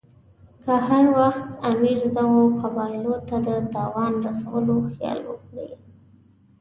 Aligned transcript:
که 0.65 0.71
هر 0.87 1.05
وخت 1.17 1.45
امیر 1.69 1.99
دغو 2.15 2.43
قبایلو 2.61 3.15
ته 3.27 3.37
د 3.45 3.47
تاوان 3.73 4.13
رسولو 4.27 4.75
خیال 4.91 5.19
وکړي. 5.29 5.69